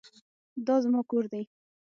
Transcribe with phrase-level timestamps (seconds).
[0.67, 1.43] دا زما کور دی.